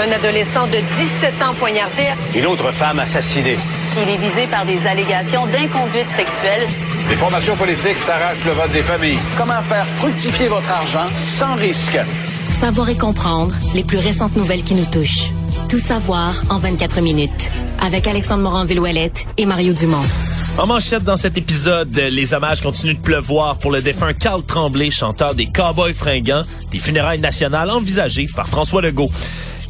[0.00, 2.04] Un adolescent de 17 ans poignardé.
[2.34, 3.58] Une autre femme assassinée.
[3.94, 6.66] Il est visé par des allégations d'inconduite sexuelle.
[7.10, 9.18] Les formations politiques s'arrachent le vote des familles.
[9.36, 11.98] Comment faire fructifier votre argent sans risque?
[12.48, 15.30] Savoir et comprendre les plus récentes nouvelles qui nous touchent.
[15.68, 17.52] Tout savoir en 24 minutes.
[17.82, 20.02] Avec Alexandre Morin-Villouellette et Mario Dumont.
[20.58, 24.90] En manchette dans cet épisode, les hommages continuent de pleuvoir pour le défunt Carl Tremblay,
[24.90, 29.10] chanteur des Cowboys fringants, des funérailles nationales envisagées par François Legault.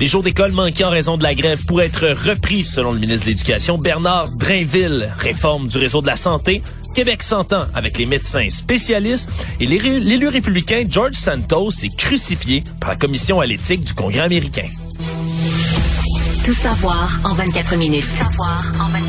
[0.00, 3.26] Les jours d'école manqués en raison de la grève pourraient être repris, selon le ministre
[3.26, 5.12] de l'Éducation, Bernard Drainville.
[5.18, 6.62] Réforme du réseau de la santé.
[6.94, 9.30] Québec s'entend avec les médecins spécialistes
[9.60, 14.66] et l'élu républicain George Santos est crucifié par la commission à l'éthique du Congrès américain.
[16.44, 18.04] Tout savoir en 24 minutes.
[18.04, 19.01] Tout savoir en 24 minutes.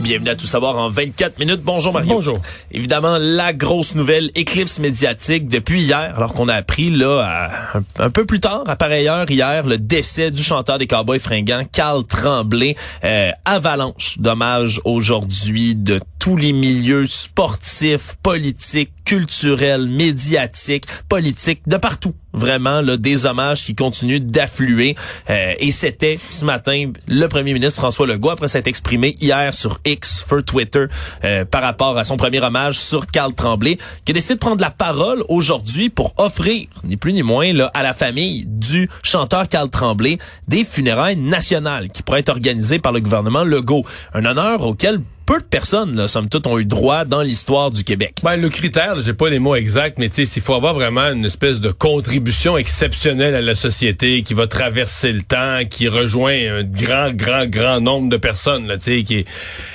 [0.00, 1.60] Bienvenue à Tout savoir en 24 minutes.
[1.62, 2.14] Bonjour Mario.
[2.14, 2.38] Bonjour.
[2.70, 7.58] Évidemment, la grosse nouvelle éclipse médiatique depuis hier, alors qu'on a appris là
[7.98, 11.64] un, peu plus tard, à pareille heure hier, le décès du chanteur des Cowboys fringants,
[11.72, 12.76] Carl Tremblay.
[13.02, 22.12] Euh, avalanche d'hommages aujourd'hui de tous les milieux sportifs, politiques, culturels, médiatiques, politiques, de partout.
[22.34, 24.96] Vraiment, là, des hommages qui continuent d'affluer.
[25.30, 29.80] Euh, et c'était ce matin le premier ministre François Legault, après s'être exprimé hier sur
[29.86, 30.84] X, sur Twitter,
[31.24, 34.60] euh, par rapport à son premier hommage sur Carl Tremblay, qui a décidé de prendre
[34.60, 39.70] la parole aujourd'hui pour offrir, ni plus ni moins, à la famille du chanteur Carl
[39.70, 43.84] Tremblay, des funérailles nationales qui pourraient être organisées par le gouvernement Legault.
[44.12, 47.84] Un honneur auquel peu de personnes, là, somme toute, ont eu droit dans l'histoire du
[47.84, 48.14] Québec.
[48.22, 51.02] Ben, le critère, j'ai pas les mots exacts, mais tu sais, il faut avoir vraiment
[51.02, 56.32] une espèce de contribution exceptionnelle à la société qui va traverser le temps, qui rejoint
[56.32, 59.26] un grand, grand, grand nombre de personnes, là, tu sais, qui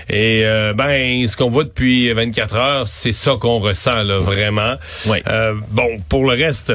[0.10, 4.78] et euh, ben, ce qu'on voit depuis 24 heures, c'est ça qu'on ressent, là, vraiment.
[5.06, 5.20] Oui.
[5.28, 6.74] Euh, bon, pour le reste.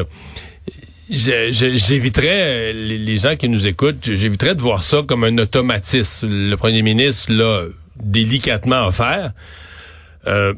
[1.10, 6.28] J'éviterais, les, les gens qui nous écoutent, j'éviterais de voir ça comme un automatisme.
[6.30, 7.64] Le premier ministre, là,
[8.03, 9.32] délicatement offert.
[10.26, 10.54] Euh,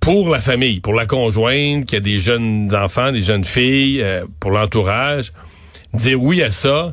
[0.00, 4.26] pour la famille, pour la conjointe, qui a des jeunes enfants, des jeunes filles, euh,
[4.38, 5.32] pour l'entourage,
[5.94, 6.92] dire oui à ça,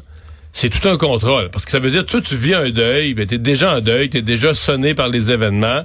[0.54, 1.50] c'est tout un contrôle.
[1.50, 3.82] Parce que ça veut dire, toi, tu vis un deuil, ben, tu es déjà en
[3.82, 5.84] deuil, tu es déjà sonné par les événements.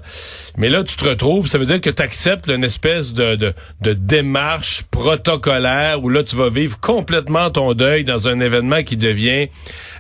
[0.57, 3.53] Mais là, tu te retrouves, ça veut dire que tu acceptes une espèce de, de,
[3.83, 8.97] de, démarche protocolaire où là, tu vas vivre complètement ton deuil dans un événement qui
[8.97, 9.49] devient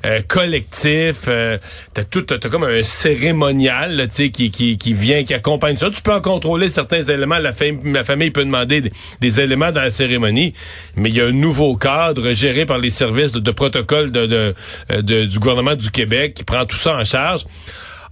[0.06, 1.24] euh, collectif.
[1.28, 1.58] Euh,
[1.92, 5.90] t'as tout, t'as comme un cérémonial, sais, qui, qui, qui vient, qui accompagne ça.
[5.90, 7.38] Tu peux en contrôler certains éléments.
[7.38, 8.82] La, famille, la famille peut demander
[9.20, 10.54] des, éléments dans la cérémonie,
[10.94, 14.54] mais il y a un nouveau cadre géré par les services de, protocole de,
[14.90, 17.44] euh, de, du gouvernement du Québec qui prend tout ça en charge.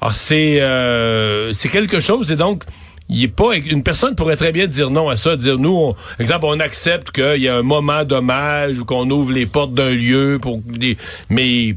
[0.01, 2.65] Ah, c'est euh, c'est quelque chose et donc
[3.09, 5.95] il est pas une personne pourrait très bien dire non à ça, dire nous, on,
[6.19, 9.91] exemple, on accepte qu'il y a un moment d'hommage ou qu'on ouvre les portes d'un
[9.91, 10.61] lieu pour
[11.29, 11.77] mais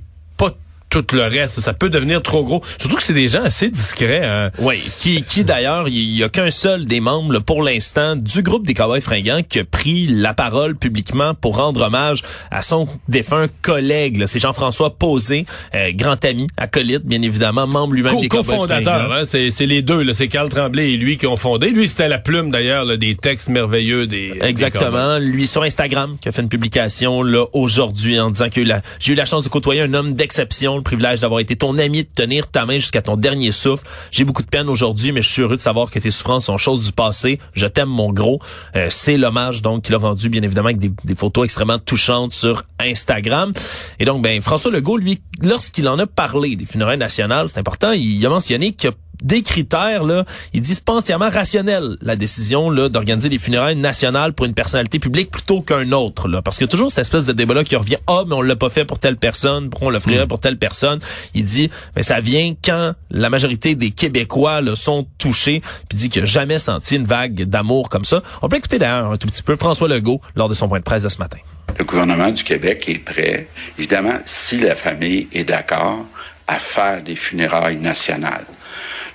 [1.01, 1.59] tout le reste.
[1.59, 2.61] Ça peut devenir trop gros.
[2.79, 4.25] Surtout que c'est des gens assez discrets.
[4.25, 4.51] Hein.
[4.59, 8.65] Oui, qui, qui d'ailleurs, il y a qu'un seul des membres pour l'instant du groupe
[8.65, 12.21] des Cowboys fringants qui a pris la parole publiquement pour rendre hommage
[12.51, 14.23] à son défunt collègue.
[14.27, 18.91] C'est Jean-François Posé, euh, grand ami, acolyte, bien évidemment, membre lui-même des Cowboys fringants.
[19.11, 20.13] Hein, c'est les deux.
[20.13, 21.69] C'est Carl Tremblay et lui qui ont fondé.
[21.69, 25.19] Lui, c'était la plume d'ailleurs des textes merveilleux des Exactement.
[25.19, 28.61] lui sur Instagram qui a fait une publication là aujourd'hui en disant que
[28.99, 32.09] j'ai eu la chance de côtoyer un homme d'exception privilège d'avoir été ton ami, de
[32.15, 33.85] tenir ta main jusqu'à ton dernier souffle.
[34.09, 36.57] J'ai beaucoup de peine aujourd'hui, mais je suis heureux de savoir que tes souffrances sont
[36.57, 37.39] choses du passé.
[37.53, 38.39] Je t'aime, mon gros.
[38.77, 42.33] Euh, c'est l'hommage donc qu'il a rendu, bien évidemment, avec des, des, photos extrêmement touchantes
[42.33, 43.51] sur Instagram.
[43.99, 47.91] Et donc, ben François Legault, lui, lorsqu'il en a parlé des funérailles nationales, c'est important,
[47.91, 48.91] il a mentionné a
[49.23, 54.33] des critères là, ils disent pas entièrement rationnel la décision là d'organiser des funérailles nationales
[54.33, 57.53] pour une personnalité publique plutôt qu'un autre là parce que toujours cette espèce de débat
[57.53, 59.99] là qui revient ah mais on l'a pas fait pour telle personne, pourquoi on le
[59.99, 60.27] ferait hmm.
[60.27, 60.99] pour telle personne.
[61.33, 66.09] Il dit mais ça vient quand la majorité des Québécois là, sont touchés puis dit
[66.09, 68.21] qu'il n'a jamais senti une vague d'amour comme ça.
[68.41, 70.83] On peut écouter d'ailleurs un tout petit peu François Legault lors de son point de
[70.83, 71.37] presse de ce matin.
[71.77, 73.47] Le gouvernement du Québec est prêt,
[73.77, 76.05] évidemment, si la famille est d'accord,
[76.47, 78.45] à faire des funérailles nationales.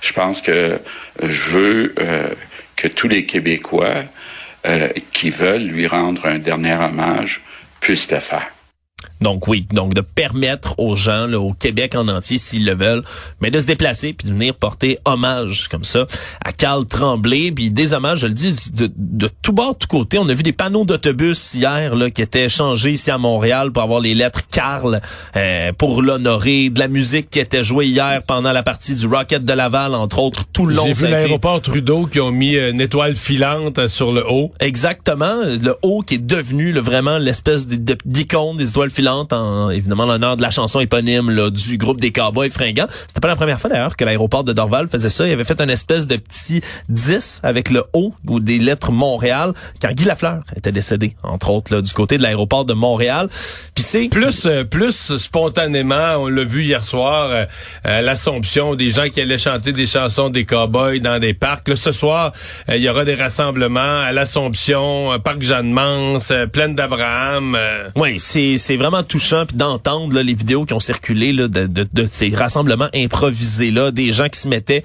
[0.03, 0.79] Je pense que
[1.21, 2.27] je veux euh,
[2.75, 4.03] que tous les Québécois
[4.65, 7.41] euh, qui veulent lui rendre un dernier hommage
[7.79, 8.51] puissent le faire.
[9.23, 13.03] Donc oui, donc de permettre aux gens là, au Québec en entier, s'ils le veulent,
[13.39, 16.05] mais de se déplacer puis de venir porter hommage comme ça
[16.43, 17.51] à Carl Tremblay.
[17.53, 20.19] Puis des hommages, je le dis, de, de tout bord, de tout côté.
[20.19, 23.81] On a vu des panneaux d'autobus hier là, qui étaient changés ici à Montréal pour
[23.81, 24.99] avoir les lettres Carl
[25.37, 26.69] euh, pour l'honorer.
[26.69, 30.19] De la musique qui était jouée hier pendant la partie du Rocket de Laval, entre
[30.19, 30.83] autres, tout le long.
[30.85, 34.51] J'ai vu l'aéroport Trudeau qui ont mis une étoile filante sur le haut.
[34.59, 40.05] Exactement, le haut qui est devenu le, vraiment l'espèce d'icône des étoiles filantes en évidemment
[40.05, 42.87] l'honneur de la chanson éponyme là, du groupe des Cowboys fringants.
[43.07, 45.27] C'était pas la première fois d'ailleurs que l'aéroport de Dorval faisait ça.
[45.27, 49.53] Il avait fait une espèce de petit 10 avec le haut ou des lettres Montréal
[49.81, 53.29] quand Guy Lafleur était décédé entre autres là, du côté de l'aéroport de Montréal.
[53.75, 57.45] Puis c'est plus euh, plus spontanément, on l'a vu hier soir euh,
[57.85, 61.67] euh, l'Assomption des gens qui allaient chanter des chansons des Cowboys dans des parcs.
[61.67, 62.31] Là, ce soir,
[62.69, 67.57] il y aura des rassemblements à l'Assomption, parc Jeanne-Mance, plaine d'Abraham.
[67.95, 71.87] Oui, c'est c'est vraiment touchant puis d'entendre les vidéos qui ont circulé là, de, de,
[71.91, 74.83] de, ces rassemblements improvisés là, des gens qui se mettaient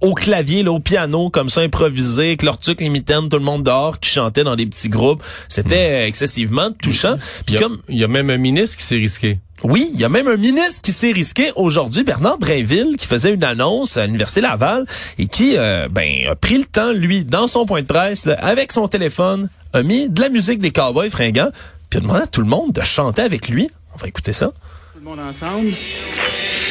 [0.00, 3.44] au clavier, là, au piano comme ça improvisé, avec leur truc, les mitaines, tout le
[3.44, 5.22] monde dehors qui chantait dans des petits groupes.
[5.48, 7.16] C'était excessivement touchant.
[7.46, 9.38] Puis comme il y a même un ministre qui s'est risqué.
[9.62, 13.32] Oui, il y a même un ministre qui s'est risqué aujourd'hui, Bernard Drainville, qui faisait
[13.32, 14.84] une annonce à l'Université Laval
[15.18, 18.72] et qui euh, ben, a pris le temps, lui, dans son point de presse, avec
[18.72, 21.50] son téléphone, a mis de la musique des Cowboys fringants,
[21.94, 23.70] puis a demandé à tout le monde de chanter avec lui.
[23.94, 24.46] On va écouter ça.
[24.46, 25.70] Tout le monde ensemble.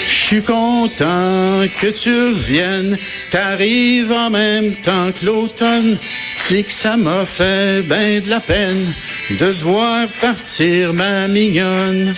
[0.10, 2.98] Je suis content que tu reviennes,
[3.32, 5.98] t'arrives en même temps que l'automne.
[6.36, 8.94] C'est que ça m'a fait ben de la peine
[9.30, 12.14] de devoir partir, ma mignonne.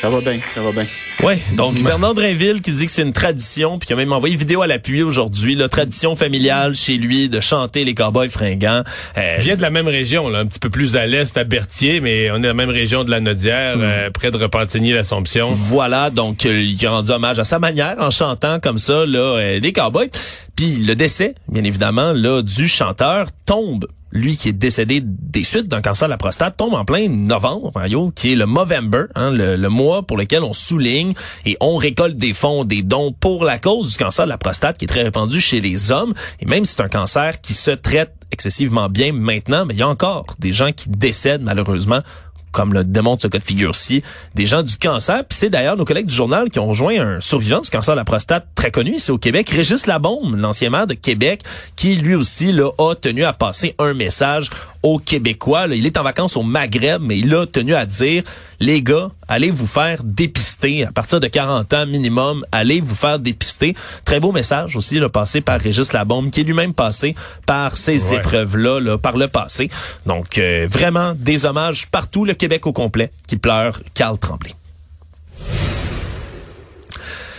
[0.00, 0.86] Ça va bien, ça va bien.
[1.22, 4.34] Oui, donc Bernard Drainville qui dit que c'est une tradition, puis qui a même envoyé
[4.34, 8.82] une vidéo à l'appui aujourd'hui, la tradition familiale chez lui de chanter les cowboys fringants.
[9.16, 12.00] Euh, vient de la même région, là, un petit peu plus à l'est, à Berthier,
[12.00, 15.52] mais on est dans la même région de la Nodière, euh, près de Repentigny-l'Assomption.
[15.52, 19.18] Voilà, donc euh, il a rendu hommage à sa manière en chantant comme ça là,
[19.18, 20.10] euh, les cowboys.
[20.56, 25.68] Puis le décès, bien évidemment, là, du chanteur tombe lui qui est décédé des suites
[25.68, 29.30] d'un cancer de la prostate, tombe en plein novembre, Mario, qui est le Movember, hein,
[29.30, 31.12] le, le, mois pour lequel on souligne
[31.46, 34.78] et on récolte des fonds, des dons pour la cause du cancer de la prostate
[34.78, 36.12] qui est très répandu chez les hommes.
[36.40, 39.82] Et même si c'est un cancer qui se traite excessivement bien maintenant, mais il y
[39.82, 42.00] a encore des gens qui décèdent malheureusement
[42.52, 44.02] comme le démontre ce cas de figure-ci,
[44.34, 45.24] des gens du cancer.
[45.24, 48.00] Puis c'est d'ailleurs nos collègues du journal qui ont rejoint un survivant du cancer de
[48.00, 51.42] la prostate très connu ici au Québec, Régis Labaume, l'ancien maire de Québec,
[51.76, 54.50] qui lui aussi là, a tenu à passer un message
[54.82, 55.66] aux Québécois.
[55.68, 58.24] il est en vacances au Maghreb, mais il a tenu à dire,
[58.60, 60.84] les gars, allez vous faire dépister.
[60.84, 63.74] À partir de 40 ans minimum, allez vous faire dépister.
[64.04, 67.14] Très beau message aussi, là, passé par Régis Labombe, qui est lui-même passé
[67.46, 69.70] par ces épreuves-là, là, par le passé.
[70.04, 74.52] Donc, euh, vraiment, des hommages partout, le Québec au complet, qui pleure Carl Tremblay.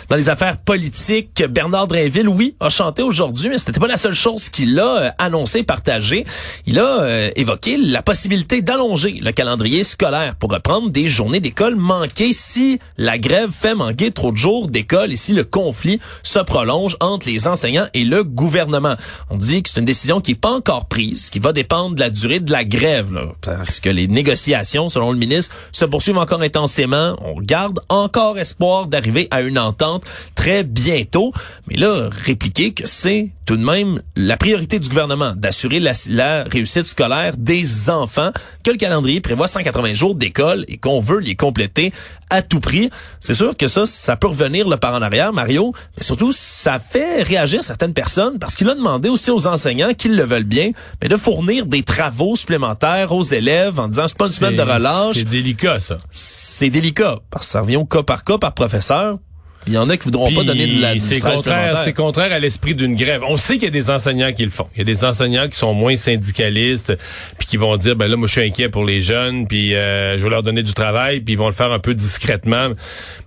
[0.10, 4.14] Dans les affaires politiques, Bernard Drainville, oui, a chanté aujourd'hui, mais c'était pas la seule
[4.14, 6.26] chose qu'il a euh, annoncé, partagé.
[6.66, 11.76] Il a euh, évoqué la possibilité d'allonger le calendrier scolaire pour reprendre des journées d'école
[11.76, 16.40] manquées si la grève fait manquer trop de jours d'école et si le conflit se
[16.40, 18.96] prolonge entre les enseignants et le gouvernement.
[19.30, 22.00] On dit que c'est une décision qui est pas encore prise, qui va dépendre de
[22.00, 26.18] la durée de la grève, là, parce que les négociations, selon le ministre, se poursuivent
[26.18, 27.16] encore intensément.
[27.22, 29.93] On garde encore espoir d'arriver à une entente
[30.36, 31.34] très bientôt.
[31.68, 36.88] Mais là, répliquer que c'est tout de même la priorité du gouvernement d'assurer la, réussite
[36.88, 38.32] scolaire des enfants,
[38.64, 41.92] que le calendrier prévoit 180 jours d'école et qu'on veut les compléter
[42.30, 42.90] à tout prix.
[43.20, 46.80] C'est sûr que ça, ça peut revenir le par en arrière, Mario, mais surtout, ça
[46.80, 50.72] fait réagir certaines personnes parce qu'il a demandé aussi aux enseignants qu'ils le veulent bien,
[51.02, 54.62] mais de fournir des travaux supplémentaires aux élèves en disant c'est pas une semaine de
[54.62, 55.18] relâche.
[55.18, 55.98] C'est délicat, ça.
[56.10, 59.18] C'est délicat parce que ça revient au cas par cas par professeur.
[59.68, 62.40] Il y en a qui voudront pas donner de la C'est contraire, c'est contraire à
[62.40, 63.22] l'esprit d'une grève.
[63.28, 64.68] On sait qu'il y a des enseignants qui le font.
[64.76, 66.94] Il y a des enseignants qui sont moins syndicalistes,
[67.38, 70.18] puis qui vont dire ben là moi je suis inquiet pour les jeunes, puis euh,
[70.18, 72.70] je vais leur donner du travail, puis ils vont le faire un peu discrètement.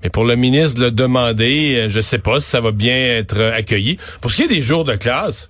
[0.02, 2.96] Mais pour le ministre de le demander, euh, je sais pas si ça va bien
[2.96, 3.98] être accueilli.
[4.20, 5.48] Pour ce qui est des jours de classe,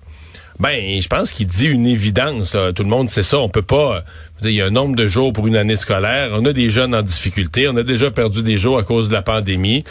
[0.59, 2.55] ben, je pense qu'il dit une évidence.
[2.75, 3.37] Tout le monde sait ça.
[3.37, 4.03] On peut pas.
[4.43, 6.29] Il y a un nombre de jours pour une année scolaire.
[6.33, 7.67] On a des jeunes en difficulté.
[7.67, 9.83] On a déjà perdu des jours à cause de la pandémie.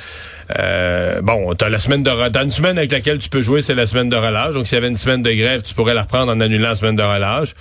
[0.59, 2.45] Euh, bon, t'as la semaine de relâche.
[2.45, 4.55] une semaine avec laquelle tu peux jouer, c'est la semaine de relâche.
[4.55, 6.77] Donc, s'il y avait une semaine de grève, tu pourrais la reprendre en annulant la
[6.77, 7.55] semaine de relâche.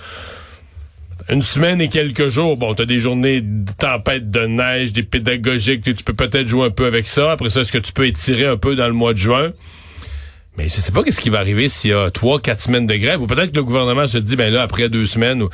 [1.28, 5.82] Une semaine et quelques jours, bon, t'as des journées de tempête de neige, des pédagogiques,
[5.82, 7.32] tu peux peut-être jouer un peu avec ça.
[7.32, 9.50] Après ça, est-ce que tu peux étirer un peu dans le mois de juin?
[10.58, 12.96] Mais je sais pas qu'est-ce qui va arriver s'il y a trois, quatre semaines de
[12.96, 15.50] grève, ou peut-être que le gouvernement se dit, ben là, après deux semaines, ou,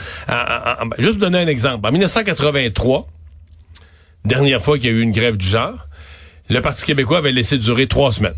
[0.99, 1.87] juste vous donner un exemple.
[1.87, 3.09] En 1983,
[4.25, 5.89] dernière fois qu'il y a eu une grève du genre,
[6.49, 8.35] le Parti québécois avait laissé durer trois semaines.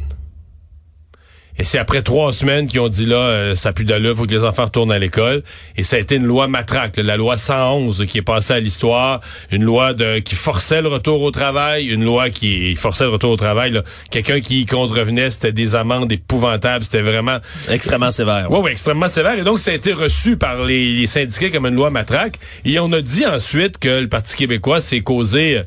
[1.57, 4.33] Et c'est après trois semaines qu'ils ont dit là, euh, ça pue d'allure, faut que
[4.33, 5.43] les enfants retournent à l'école.
[5.77, 9.21] Et ça a été une loi matraque, la loi 111 qui est passée à l'histoire,
[9.53, 13.31] une loi de, qui forçait le retour au travail, une loi qui forçait le retour
[13.31, 13.81] au travail.
[14.11, 17.39] Quelqu'un qui contrevenait, c'était des amendes épouvantables, c'était vraiment
[17.71, 18.51] extrêmement sévère.
[18.51, 19.39] Oui, oui, extrêmement sévère.
[19.39, 22.35] Et donc ça a été reçu par les, les syndiqués comme une loi matraque.
[22.65, 25.63] Et on a dit ensuite que le Parti québécois s'est causé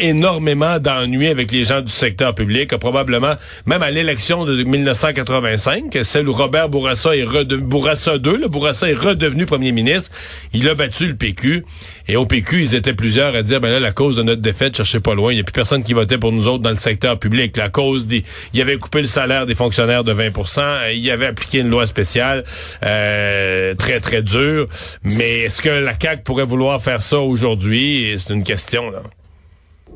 [0.00, 3.34] énormément d'ennuis avec les gens du secteur public, probablement
[3.66, 7.24] même à l'élection de 1985, celle où Robert Bourassa est
[7.56, 10.10] Bourassa II, le Bourassa est redevenu premier ministre,
[10.52, 11.64] il a battu le PQ
[12.06, 14.76] et au PQ, ils étaient plusieurs à dire ben là la cause de notre défaite,
[14.76, 16.76] cherchez pas loin, il y a plus personne qui votait pour nous autres dans le
[16.76, 17.56] secteur public.
[17.56, 18.24] La cause dit
[18.54, 22.44] il avait coupé le salaire des fonctionnaires de 20% il avait appliqué une loi spéciale
[22.84, 24.68] euh, très très dure,
[25.04, 28.16] mais est-ce que la CAQ pourrait vouloir faire ça aujourd'hui?
[28.18, 29.02] C'est une question là.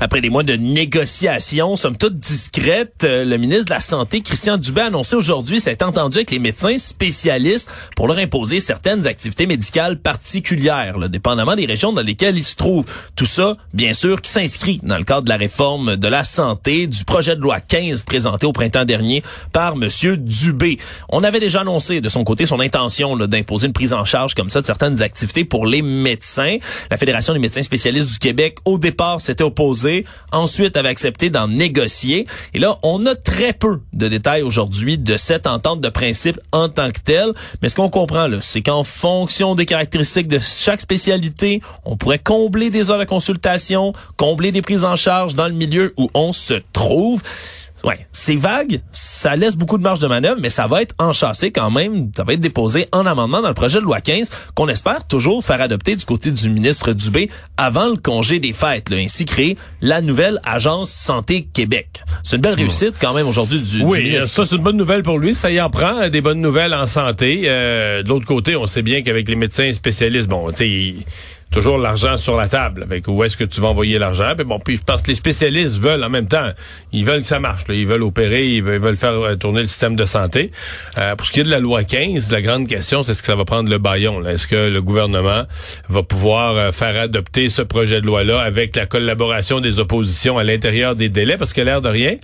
[0.00, 4.56] Après des mois de négociations, somme toute discrètes, euh, le ministre de la Santé, Christian
[4.56, 9.46] Dubé, a annoncé aujourd'hui s'être entendu avec les médecins spécialistes pour leur imposer certaines activités
[9.46, 12.84] médicales particulières, là, dépendamment des régions dans lesquelles ils se trouvent.
[13.16, 16.86] Tout ça, bien sûr, qui s'inscrit dans le cadre de la réforme de la santé
[16.86, 20.78] du projet de loi 15 présenté au printemps dernier par Monsieur Dubé.
[21.08, 24.48] On avait déjà annoncé de son côté son intention d'imposer une prise en charge comme
[24.48, 26.58] ça de certaines activités pour les médecins.
[26.88, 29.87] La Fédération des médecins spécialistes du Québec, au départ, s'était opposée
[30.32, 32.26] ensuite avait accepté d'en négocier.
[32.54, 36.68] Et là, on a très peu de détails aujourd'hui de cette entente de principe en
[36.68, 37.32] tant que telle.
[37.62, 42.70] Mais ce qu'on comprend, c'est qu'en fonction des caractéristiques de chaque spécialité, on pourrait combler
[42.70, 46.54] des heures de consultation, combler des prises en charge dans le milieu où on se
[46.72, 47.22] trouve.
[47.84, 51.52] Ouais, c'est vague, ça laisse beaucoup de marge de manœuvre, mais ça va être enchâssé
[51.52, 54.68] quand même, ça va être déposé en amendement dans le projet de loi 15 qu'on
[54.68, 58.96] espère toujours faire adopter du côté du ministre Dubé avant le congé des fêtes, là,
[58.96, 62.02] ainsi créer la nouvelle agence Santé Québec.
[62.24, 65.18] C'est une belle réussite quand même aujourd'hui du, oui, ça c'est une bonne nouvelle pour
[65.18, 67.42] lui, ça y en prend des bonnes nouvelles en santé.
[67.46, 71.06] Euh, de l'autre côté, on sait bien qu'avec les médecins spécialistes, bon, tu sais
[71.50, 74.32] toujours l'argent sur la table avec où est-ce que tu vas envoyer l'argent.
[74.36, 76.50] Mais bon, puis parce que les spécialistes veulent en même temps,
[76.92, 77.64] ils veulent que ça marche.
[77.68, 80.52] Ils veulent opérer, ils veulent, faire euh, tourner le système de santé.
[80.98, 83.26] Euh, pour ce qui est de la loi 15, la grande question, c'est ce que
[83.26, 84.26] ça va prendre le baillon.
[84.26, 85.44] Est-ce que le gouvernement
[85.88, 90.44] va pouvoir euh, faire adopter ce projet de loi-là avec la collaboration des oppositions à
[90.44, 91.38] l'intérieur des délais?
[91.38, 92.16] Parce que l'air de rien,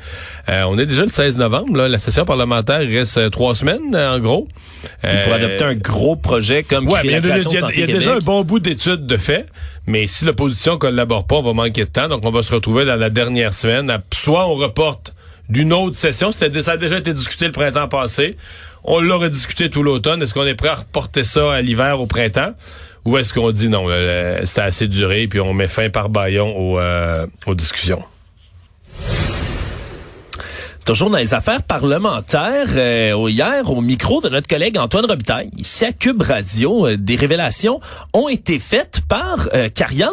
[0.49, 1.77] on est déjà le 16 novembre.
[1.77, 4.49] Là, la session parlementaire reste trois semaines, en gros.
[5.01, 8.45] pour adopter un gros projet comme ouais, créer la Il y a, déjà un bon
[8.45, 9.14] bout d'études
[9.87, 12.09] Mais si l'opposition collabore pas, on va manquer de temps.
[12.09, 14.01] Donc, on va se retrouver dans la dernière semaine.
[14.13, 15.15] Soit on reporte
[15.49, 16.33] d'une autre session.
[16.33, 18.37] Ça a déjà été discuté le printemps passé.
[18.85, 20.23] On l'aurait discuté tout l'automne.
[20.23, 22.55] Est-ce qu'on est prêt à reporter ça à l'hiver, au printemps?
[23.05, 23.87] Ou est-ce qu'on dit non,
[24.45, 28.03] ça a assez duré, puis on met fin par baillon euh, aux discussions?
[30.85, 35.83] Toujours dans les affaires parlementaires, euh, hier, au micro de notre collègue Antoine Robitaille, ici
[35.87, 37.81] à Cube Radio, euh, des révélations
[38.13, 39.71] ont été faites par euh,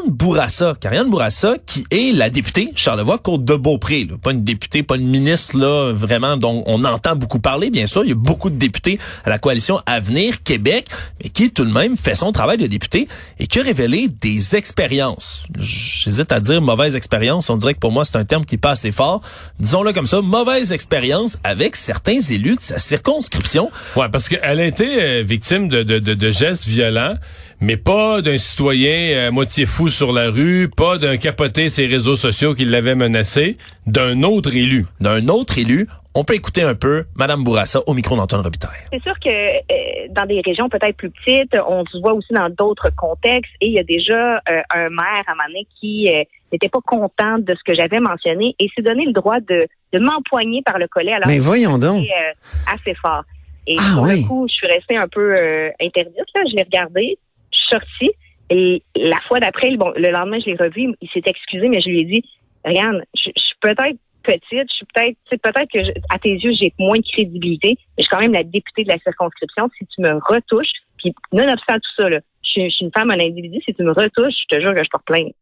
[0.08, 0.74] Bourassa.
[0.80, 4.08] Carianne Bourassa, qui est la députée Charlevoix-Côte-de-Beaupré.
[4.24, 8.06] Pas une députée, pas une ministre, là, vraiment, dont on entend beaucoup parler, bien sûr.
[8.06, 10.88] Il y a beaucoup de députés à la coalition Avenir Québec,
[11.22, 13.10] mais qui tout de même fait son travail de député
[13.40, 15.44] et qui a révélé des expériences.
[15.60, 17.50] J'hésite à dire mauvaise expérience.
[17.50, 19.20] On dirait que pour moi, c'est un terme qui passe assez fort.
[19.60, 23.72] Disons-le comme ça, mauvaise expériences avec certains élus de sa circonscription.
[23.96, 27.15] Ouais, parce qu'elle a été euh, victime de, de, de, gestes violents,
[27.60, 32.15] mais pas d'un citoyen euh, moitié fou sur la rue, pas d'un capoté ses réseaux
[32.15, 34.86] sociaux qui l'avait menacé, d'un autre élu.
[35.00, 35.88] D'un autre élu.
[36.13, 38.82] On peut écouter un peu Madame Bourassa au micro d'Antoine Robitaille.
[38.91, 42.50] C'est sûr que euh, dans des régions peut-être plus petites, on se voit aussi dans
[42.50, 46.10] d'autres contextes et il y a déjà un maire à Mané qui
[46.51, 50.00] n'était pas content de ce que j'avais mentionné et s'est donné le droit de, de
[50.00, 52.03] m'empoigner par le collet alors Mais voyons donc.
[52.03, 53.24] Euh, assez fort.
[53.67, 54.22] Et ah, pour oui.
[54.22, 56.15] le coup, je suis restée un peu euh, interdite.
[56.36, 56.41] Là.
[56.50, 57.17] Je l'ai regardé,
[57.51, 58.12] je suis sortie.
[58.50, 60.93] Et la fois d'après, bon, le lendemain, je l'ai revu.
[61.01, 62.24] Il s'est excusé, mais je lui ai dit,
[62.65, 66.98] regarde, je, suis peut-être petite, je suis peut-être, peut-être que à tes yeux, j'ai moins
[66.98, 69.70] de crédibilité, mais je suis quand même la députée de la circonscription.
[69.77, 73.20] Si tu me retouches, puis nonobstant tout ça, là, je, je suis une femme, un
[73.20, 75.34] individu, si tu me retouches, je te jure que je porte plainte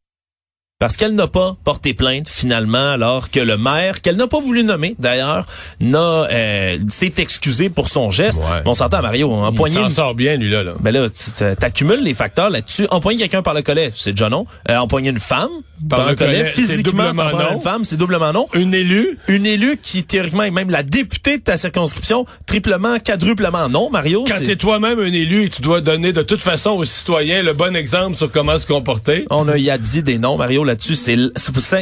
[0.80, 4.64] parce qu'elle n'a pas porté plainte finalement, alors que le maire, qu'elle n'a pas voulu
[4.64, 5.46] nommer d'ailleurs,
[5.82, 8.42] n'a euh, s'est excusé pour son geste.
[8.64, 9.76] On s'entend Mario, empoigner.
[9.80, 10.64] Il s'en sort bien lui là.
[10.64, 10.76] là.
[10.80, 12.88] Ben là, tu accumules les facteurs là-dessus.
[12.92, 14.46] Empoigner quelqu'un par le collet, c'est déjà non.
[14.70, 15.50] Euh, empoigner une femme,
[15.92, 17.56] reconnais reconnais, c'est physiquement non.
[17.56, 18.48] une femme, c'est doublement non.
[18.54, 23.68] Une élue, Une élue qui, théoriquement, est même la députée de ta circonscription, triplement, quadruplement
[23.68, 24.24] non, Mario.
[24.26, 27.52] quand t'es toi-même un élu et tu dois donner de toute façon aux citoyens le
[27.52, 29.26] bon exemple sur comment se comporter.
[29.30, 30.96] On a y a dit des noms, Mario, là-dessus.
[30.96, 31.18] C'est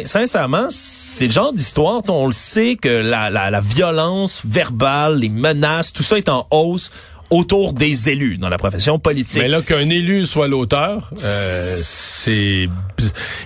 [0.05, 2.01] sincèrement, c'est le genre d'histoire.
[2.09, 6.47] On le sait que la, la, la violence verbale, les menaces, tout ça est en
[6.51, 6.89] hausse
[7.29, 9.41] autour des élus dans la profession politique.
[9.41, 12.69] Mais là, qu'un élu soit l'auteur, euh, c'est...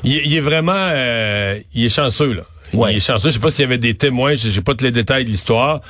[0.03, 0.71] Il, est- il est vraiment...
[0.75, 2.43] euh, il est chanceux, là.
[2.74, 2.93] Ouais.
[2.93, 3.29] Il est chanceux.
[3.29, 5.81] Je sais pas s'il y avait des témoins, j'ai pas tous les détails de l'histoire,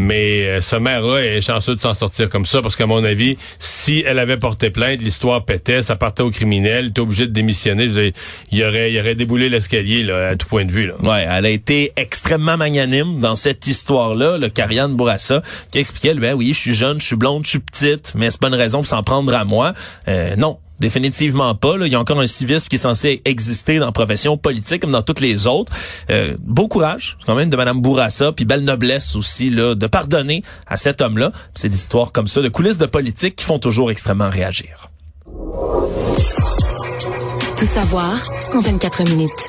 [0.00, 3.36] mais euh, ce maire-là est chanceux de s'en sortir comme ça, parce qu'à mon avis,
[3.58, 8.12] si elle avait porté plainte, l'histoire pétait, ça partait au criminel, était obligé de démissionner.
[8.50, 10.94] Il aurait, il aurait déboulé l'escalier, là, à tout point de vue, là.
[11.02, 16.34] Ouais, elle a été extrêmement magnanime dans cette histoire-là, le Karianne Bourassa, qui expliquait, ben
[16.34, 18.78] oui, je suis jeune, je suis blonde, je suis petite, mais c'est pas une raison
[18.78, 19.74] pour s'en prendre à moi.
[20.08, 20.58] Euh, non.
[20.80, 21.76] Définitivement pas.
[21.76, 21.86] Là.
[21.86, 24.92] Il y a encore un civisme qui est censé exister dans la profession politique comme
[24.92, 25.72] dans toutes les autres.
[26.10, 30.42] Euh, beau courage, quand même, de Madame Bourassa, puis belle noblesse aussi là, de pardonner
[30.66, 31.32] à cet homme-là.
[31.54, 34.88] C'est des histoires comme ça, de coulisses de politique qui font toujours extrêmement réagir.
[37.56, 38.22] Tout savoir
[38.54, 39.46] en 24 minutes.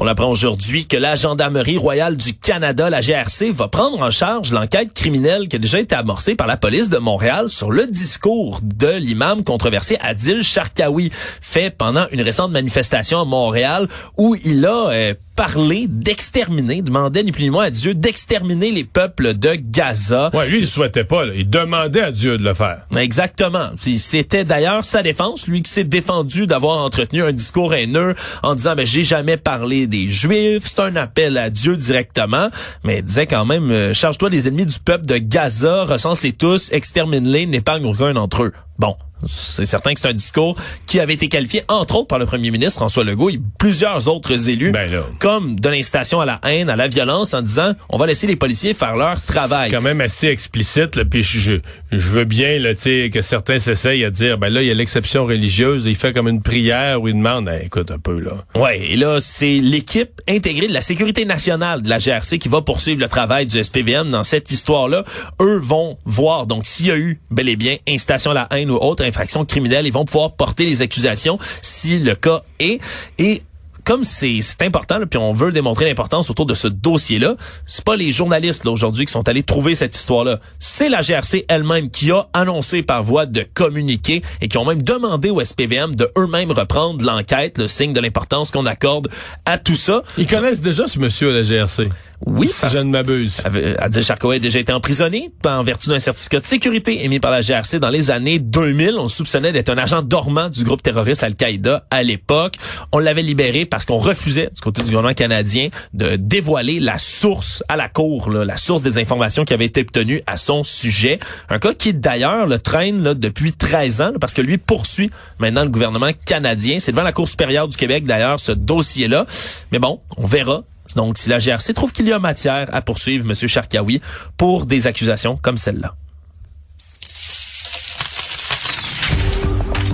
[0.00, 4.52] On apprend aujourd'hui que la Gendarmerie royale du Canada, la GRC, va prendre en charge
[4.52, 8.60] l'enquête criminelle qui a déjà été amorcée par la police de Montréal sur le discours
[8.62, 14.90] de l'imam controversé Adil Sharkawi, fait pendant une récente manifestation à Montréal où il a
[14.90, 20.30] euh, parlé d'exterminer, demandait ni plus ni moins à Dieu d'exterminer les peuples de Gaza.
[20.34, 21.32] Ouais, lui, il souhaitait pas, là.
[21.36, 22.78] Il demandait à Dieu de le faire.
[22.96, 23.70] Exactement.
[23.78, 28.74] C'était d'ailleurs sa défense, lui qui s'est défendu d'avoir entretenu un discours haineux en disant
[28.74, 32.48] ben j'ai jamais parlé des Juifs, c'est un appel à Dieu directement,
[32.82, 36.72] mais il disait quand même euh, charge-toi des ennemis du peuple de Gaza, recense-les tous,
[36.72, 38.52] extermine-les, n'épargne aucun d'entre eux.
[38.78, 40.56] Bon, c'est certain que c'est un discours
[40.86, 44.48] qui avait été qualifié, entre autres, par le premier ministre François Legault et plusieurs autres
[44.48, 48.06] élus, Ben comme de l'incitation à la haine, à la violence, en disant on va
[48.06, 49.70] laisser les policiers faire leur travail.
[49.70, 51.58] C'est quand même assez explicite, là, puis je,
[51.90, 55.24] je, veux bien là, que certains s'essayent à dire, ben là, il y a l'exception
[55.24, 58.32] religieuse, il fait comme une prière où il demande, Eh, écoute un peu, là.
[58.54, 62.62] Ouais, et là, c'est l'équipe intégrée de la sécurité nationale de la GRC qui va
[62.62, 65.04] poursuivre le travail du SPVM dans cette histoire-là.
[65.40, 68.67] Eux vont voir, donc, s'il y a eu bel et bien incitation à la haine
[68.70, 72.80] ou autre infraction criminelle, ils vont pouvoir porter les accusations si le cas est.
[73.18, 73.42] Et
[73.88, 78.12] comme c'est important, puis on veut démontrer l'importance autour de ce dossier-là, c'est pas les
[78.12, 80.40] journalistes aujourd'hui qui sont allés trouver cette histoire-là.
[80.58, 84.82] C'est la GRC elle-même qui a annoncé par voie de communiqué et qui ont même
[84.82, 89.08] demandé au SPVM de eux-mêmes reprendre l'enquête, le signe de l'importance qu'on accorde
[89.46, 90.02] à tout ça.
[90.18, 91.84] Ils connaissent déjà ce monsieur à la GRC.
[92.26, 93.40] Oui, si parce je ne m'abuse.
[93.44, 97.30] avait- Adil Sharkawi a déjà été emprisonné en vertu d'un certificat de sécurité émis par
[97.30, 98.96] la GRC dans les années 2000.
[98.98, 102.56] On le soupçonnait d'être un agent dormant du groupe terroriste Al-Qaïda à l'époque.
[102.92, 107.62] On l'avait libéré parce qu'on refusait, du côté du gouvernement canadien, de dévoiler la source
[107.68, 111.20] à la cour, là, la source des informations qui avaient été obtenues à son sujet.
[111.48, 115.10] Un cas qui, d'ailleurs, le traîne là, depuis 13 ans, là, parce que lui poursuit
[115.38, 116.78] maintenant le gouvernement canadien.
[116.80, 119.24] C'est devant la Cour supérieure du Québec, d'ailleurs, ce dossier-là.
[119.72, 120.64] Mais bon, on verra
[120.96, 123.34] donc, si la GRC trouve qu'il y a matière à poursuivre M.
[123.34, 124.00] Sharkawi
[124.36, 125.94] pour des accusations comme celle-là.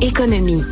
[0.00, 0.62] Économie.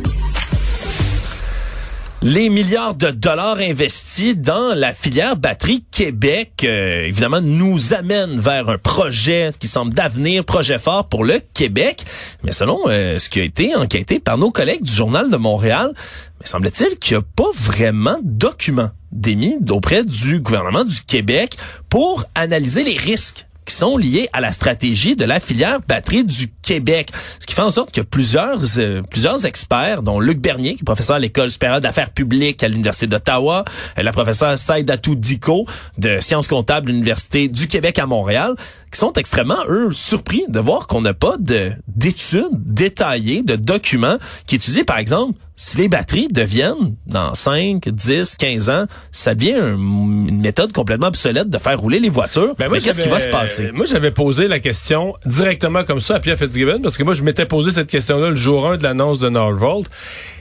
[2.25, 8.69] Les milliards de dollars investis dans la filière batterie Québec, euh, évidemment, nous amènent vers
[8.69, 12.05] un projet qui semble d'avenir, projet fort pour le Québec.
[12.43, 15.93] Mais selon euh, ce qui a été enquêté par nos collègues du Journal de Montréal,
[16.39, 21.57] mais semble-t-il qu'il n'y a pas vraiment de documents d'émis auprès du gouvernement du Québec
[21.89, 26.51] pour analyser les risques qui sont liés à la stratégie de la filière batterie du
[26.61, 27.11] Québec.
[27.39, 30.85] Ce qui fait en sorte que plusieurs euh, plusieurs experts, dont Luc Bernier, qui est
[30.85, 33.63] professeur à l'École supérieure d'affaires publiques à l'Université d'Ottawa,
[33.97, 35.65] euh, la professeure Saïdatou Diko
[35.97, 38.55] de sciences comptables de l'Université du Québec à Montréal,
[38.91, 44.17] qui sont extrêmement, eux, surpris de voir qu'on n'a pas de d'études détaillées, de documents
[44.45, 49.53] qui étudient, par exemple, si les batteries deviennent, dans 5, 10, 15 ans, ça devient
[49.53, 52.53] un- une méthode complètement obsolète de faire rouler les voitures.
[52.59, 53.71] Ben moi, Mais qu'est-ce qui va se passer?
[53.71, 57.23] Moi, j'avais posé la question directement comme ça à Pierre Fitzgibbon, parce que moi, je
[57.23, 59.87] m'étais posé cette question-là le jour 1 de l'annonce de Nordvolt.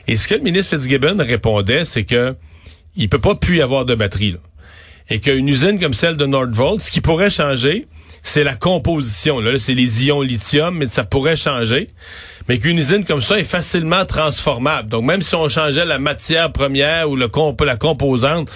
[0.09, 2.35] Et ce que le ministre Fitzgibbon répondait, c'est que
[2.97, 4.33] il peut pas plus y avoir de batterie.
[4.33, 4.39] Là.
[5.09, 7.87] Et qu'une usine comme celle de Nordvolt, ce qui pourrait changer,
[8.23, 9.41] c'est la composition.
[9.41, 11.91] Là, Là, c'est les ions lithium, mais ça pourrait changer.
[12.49, 14.89] Mais qu'une usine comme ça est facilement transformable.
[14.89, 17.29] Donc, même si on changeait la matière première ou la
[17.77, 18.51] composante,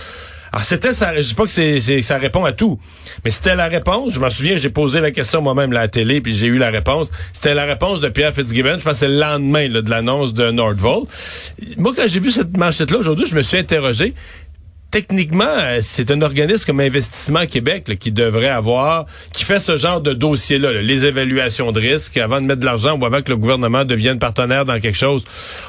[0.53, 2.79] Alors c'était ça, je dis pas que ça répond à tout,
[3.25, 4.15] mais c'était la réponse.
[4.15, 6.71] Je m'en souviens, j'ai posé la question moi-même à la télé, puis j'ai eu la
[6.71, 7.11] réponse.
[7.35, 8.79] C'était la réponse de Pierre Fitzgibbon.
[8.79, 11.09] Je pense c'est le lendemain de l'annonce de Nordvolt.
[11.77, 14.15] Moi, quand j'ai vu cette manchette-là aujourd'hui, je me suis interrogé.
[14.91, 19.77] Techniquement, euh, c'est un organisme comme Investissement Québec là, qui devrait avoir, qui fait ce
[19.77, 22.17] genre de dossier-là, là, les évaluations de risque.
[22.17, 25.25] Avant de mettre de l'argent ou avant que le gouvernement devienne partenaire dans quelque chose,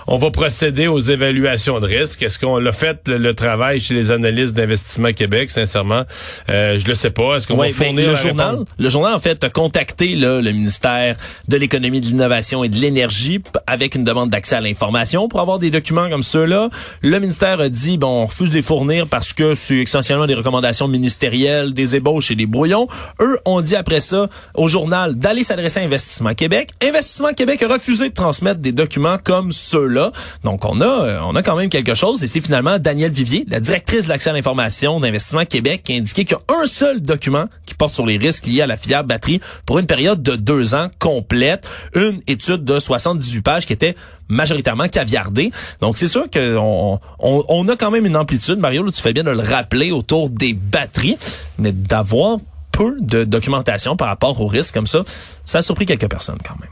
[0.06, 2.22] on va procéder aux évaluations de risque.
[2.22, 5.50] Est-ce qu'on l'a fait le, le travail chez les analystes d'Investissement Québec?
[5.50, 6.04] Sincèrement,
[6.50, 7.38] euh, je le sais pas.
[7.38, 8.68] Est-ce qu'on Ouais, va fournir le journal, réponse?
[8.78, 11.16] le journal en fait a contacté là, le ministère
[11.48, 15.58] de l'économie, de l'innovation et de l'énergie avec une demande d'accès à l'information pour avoir
[15.60, 16.70] des documents comme ceux-là.
[17.02, 20.34] Le ministère a dit bon, on refuse de les fournir parce que c'est essentiellement des
[20.34, 22.88] recommandations ministérielles, des ébauches et des brouillons.
[23.22, 26.72] Eux ont dit après ça au journal d'aller s'adresser à Investissement Québec.
[26.82, 30.12] Investissement Québec a refusé de transmettre des documents comme ceux-là.
[30.44, 33.46] Donc on a euh, on a quand même quelque chose et c'est finalement Danielle Vivier,
[33.50, 36.68] la directrice de l'accès à l'information d'Investissement Québec qui a indiqué qu'il y a un
[36.68, 40.22] seul document qui porte sur les risques liés à la filière batterie pour une période
[40.22, 41.68] de deux ans complète.
[41.96, 43.96] Une étude de 78 pages qui était
[44.30, 45.52] majoritairement caviardée.
[45.82, 49.32] Donc c'est sûr qu'on on, a quand même une amplitude, Mario, tu fais bien de
[49.32, 51.18] le rappeler autour des batteries,
[51.58, 52.38] mais d'avoir
[52.72, 55.04] peu de documentation par rapport aux risques comme ça,
[55.46, 56.70] ça a surpris quelques personnes quand même.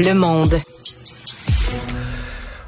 [0.00, 0.60] Le monde.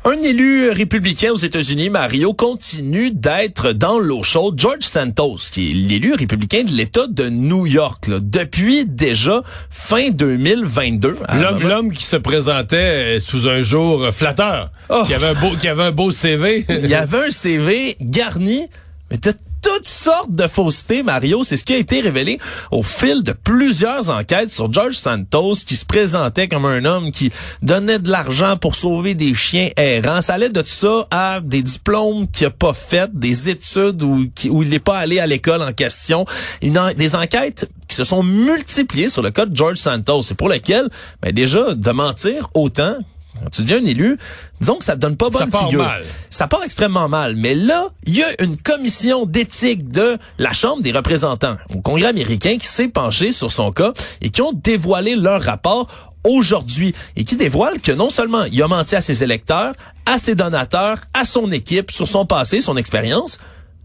[0.02, 4.58] Un élu républicain aux États-Unis, Mario, continue d'être dans l'eau chaude.
[4.58, 10.08] George Santos, qui est l'élu républicain de l'État de New York, là, depuis déjà fin
[10.08, 11.18] 2022.
[11.28, 15.02] à L'homme, qui se présentait euh, sous un jour euh, flatteur, Oh.
[15.06, 16.64] qui avait un beau, qui avait un beau CV.
[16.70, 18.68] Il y avait un CV garni,
[19.10, 19.18] mais
[19.62, 21.42] toutes sortes de faussetés, Mario.
[21.42, 22.38] C'est ce qui a été révélé
[22.70, 27.30] au fil de plusieurs enquêtes sur George Santos, qui se présentait comme un homme qui
[27.62, 30.22] donnait de l'argent pour sauver des chiens errants.
[30.22, 34.26] Ça allait de tout ça à des diplômes qu'il a pas fait, des études où,
[34.44, 36.24] il n'est pas allé à l'école en question.
[36.62, 40.22] Des enquêtes qui se sont multipliées sur le cas de George Santos.
[40.22, 40.88] C'est pour lequel,
[41.22, 42.96] ben déjà, de mentir autant
[43.38, 44.18] quand tu deviens un élu,
[44.60, 45.84] disons que ça te donne pas bonne part figure.
[45.84, 46.02] mal.
[46.28, 47.36] Ça part extrêmement mal.
[47.36, 52.08] Mais là, il y a une commission d'éthique de la Chambre des représentants au Congrès
[52.08, 57.24] américain qui s'est penchée sur son cas et qui ont dévoilé leur rapport aujourd'hui et
[57.24, 59.72] qui dévoile que non seulement il a menti à ses électeurs,
[60.06, 63.38] à ses donateurs, à son équipe sur son passé, son expérience,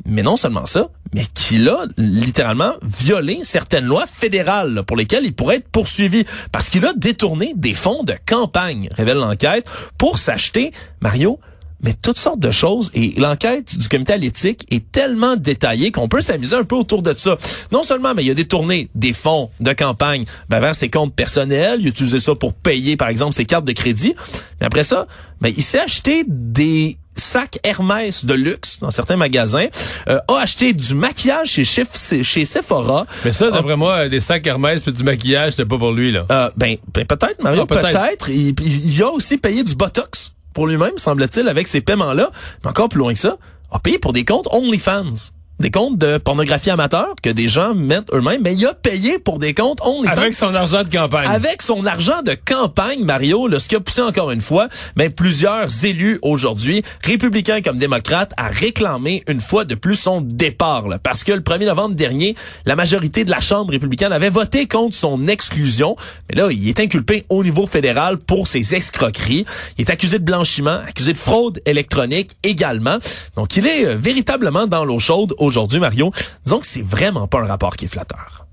[0.06, 5.34] mais non seulement ça, mais qu'il a littéralement violé certaines lois fédérales pour lesquelles il
[5.34, 9.66] pourrait être poursuivi parce qu'il a détourné des fonds de campagne, révèle l'enquête,
[9.98, 11.40] pour s'acheter, Mario,
[11.86, 12.92] mais toutes sortes de choses.
[12.94, 17.02] Et l'enquête du comité à l'éthique est tellement détaillée qu'on peut s'amuser un peu autour
[17.02, 17.38] de ça.
[17.72, 21.80] Non seulement, mais il a détourné des fonds de campagne ben, vers ses comptes personnels.
[21.82, 24.16] Il a utilisé ça pour payer, par exemple, ses cartes de crédit.
[24.60, 25.08] Mais après ça,
[25.42, 29.68] ben, il s'est acheté des sacs Hermès de luxe dans certains magasins,
[30.08, 33.06] euh, a acheté du maquillage chez, Sephora.
[33.24, 36.26] Mais ça, d'après moi, des sacs Hermès puis du maquillage, c'était pas pour lui, là.
[36.32, 38.30] Euh, ben, ben peut-être, Mario, Ah, peut-être.
[38.30, 42.32] Il, il a aussi payé du Botox pour lui-même, semble-t-il, avec ses paiements-là.
[42.64, 43.38] Mais encore plus loin que ça,
[43.72, 45.32] a payé pour des comptes OnlyFans.
[45.60, 49.40] Des comptes de pornographie amateur que des gens mettent eux-mêmes, mais il a payé pour
[49.40, 50.12] des comptes OnlyFans.
[50.12, 51.28] Avec son argent de campagne.
[51.30, 55.10] Avec son argent de campagne, Mario, là, ce qui a poussé encore une fois, ben,
[55.10, 60.90] plusieurs élus aujourd'hui, républicains comme démocrates, à réclamer une fois de plus son départ.
[60.90, 61.00] là.
[61.00, 64.96] parce que le 1er novembre dernier, la majorité de la Chambre républicaine avait voté contre
[64.96, 65.96] son exclusion.
[66.30, 69.46] Mais là, il est inculpé au niveau fédéral pour ses escroqueries.
[69.78, 72.98] Il est accusé de blanchiment, accusé de fraude électronique également.
[73.38, 76.12] Donc, il est euh, véritablement dans l'eau chaude aujourd'hui, Mario.
[76.44, 78.46] Disons que c'est vraiment pas un rapport qui est flatteur.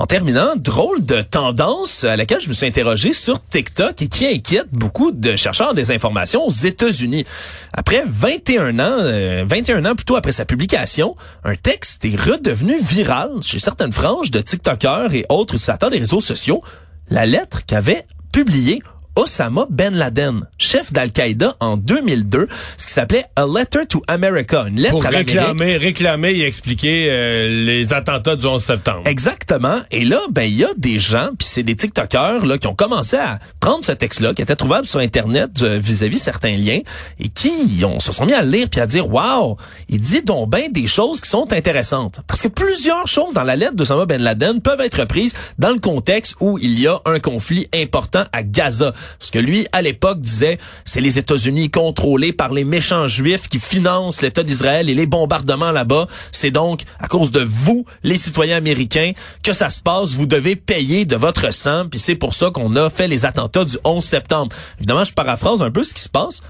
[0.00, 4.26] En terminant, drôle de tendance à laquelle je me suis interrogé sur TikTok et qui
[4.26, 7.24] inquiète beaucoup de chercheurs des informations aux États-Unis.
[7.72, 13.42] Après 21 ans, euh, 21 ans plutôt après sa publication, un texte est redevenu viral
[13.42, 16.62] chez certaines franges de TikTokers et autres utilisateurs des réseaux sociaux.
[17.10, 18.80] La lettre qu'avait publiée
[19.18, 24.76] Osama Ben Laden, chef d'Al-Qaïda en 2002, ce qui s'appelait A Letter to America, une
[24.76, 25.40] lettre Pour à l'Amérique.
[25.40, 29.02] réclamer, réclamer et expliquer euh, les attentats du 11 septembre.
[29.06, 29.80] Exactement.
[29.90, 32.76] Et là, ben il y a des gens, puis c'est des TikTokers là qui ont
[32.76, 36.78] commencé à prendre ce texte-là, qui était trouvable sur Internet euh, vis-à-vis certains liens,
[37.18, 39.56] et qui ont, se sont mis à le lire puis à dire, waouh,
[39.88, 42.20] il dit donc ben des choses qui sont intéressantes.
[42.28, 45.80] Parce que plusieurs choses dans la lettre d'Osama Ben Laden peuvent être prises dans le
[45.80, 48.92] contexte où il y a un conflit important à Gaza.
[49.18, 53.58] Parce que lui, à l'époque, disait, c'est les États-Unis contrôlés par les méchants juifs qui
[53.58, 56.06] financent l'État d'Israël et les bombardements là-bas.
[56.32, 60.14] C'est donc à cause de vous, les citoyens américains, que ça se passe.
[60.14, 61.86] Vous devez payer de votre sang.
[61.90, 64.54] Puis c'est pour ça qu'on a fait les attentats du 11 septembre.
[64.78, 66.42] Évidemment, je paraphrase un peu ce qui se passe.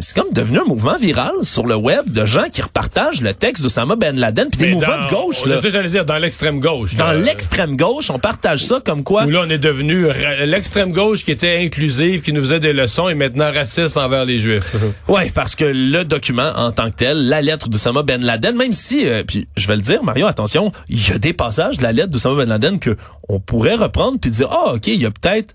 [0.00, 3.62] C'est comme devenu un mouvement viral sur le web de gens qui repartagent le texte
[3.62, 5.60] d'Osama Ben Laden puis des Mais mouvements dans- de gauche là.
[5.62, 6.94] ça j'allais dire, dans l'extrême gauche.
[6.96, 10.06] Dans l'extrême gauche, on partage ça comme quoi Où là, on est devenu
[10.44, 14.38] l'extrême gauche qui était inclusive, qui nous faisait des leçons, et maintenant raciste envers les
[14.40, 14.74] Juifs.
[15.08, 18.72] Ouais, parce que le document en tant que tel, la lettre d'Osama Ben Laden, même
[18.74, 21.82] si, euh, puis je vais le dire, Mario, attention, il y a des passages de
[21.82, 22.96] la lettre d'Osama Ben Laden que
[23.28, 25.54] on pourrait reprendre puis dire, ah, ok, il y a peut-être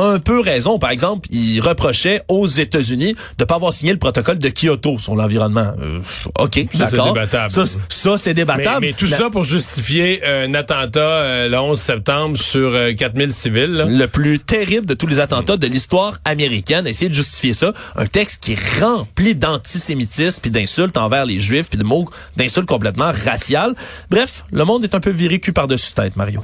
[0.00, 0.78] un peu raison.
[0.78, 5.14] Par exemple, il reprochait aux États-Unis de pas avoir signé le protocole de Kyoto sur
[5.14, 5.72] l'environnement.
[5.80, 6.00] Euh,
[6.38, 7.12] ok, Ça, c'est d'accord.
[7.12, 7.50] débattable.
[7.50, 8.80] Ça, ça, c'est Mais, débattable.
[8.86, 13.32] mais tout La- ça pour justifier un attentat euh, le 11 septembre sur euh, 4000
[13.32, 13.66] civils.
[13.72, 13.84] là.
[13.84, 16.86] le plus terrible de tous les attentats de l'histoire américaine.
[16.86, 17.72] Essayer de justifier ça.
[17.96, 22.66] Un texte qui est rempli d'antisémitisme puis d'insultes envers les juifs puis de mots d'insultes
[22.66, 23.74] complètement raciales.
[24.10, 26.42] Bref, le monde est un peu viré cul par-dessus tête, Mario.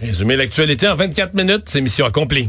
[0.00, 2.48] Résumer l'actualité en 24 minutes, c'est mission accomplie.